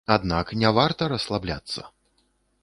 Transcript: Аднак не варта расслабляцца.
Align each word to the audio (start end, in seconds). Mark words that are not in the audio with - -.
Аднак 0.13 0.53
не 0.63 0.71
варта 0.77 1.09
расслабляцца. 1.13 1.81